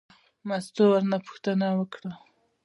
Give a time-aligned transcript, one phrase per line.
[0.47, 2.11] مستو ورنه پوښتنه وکړه.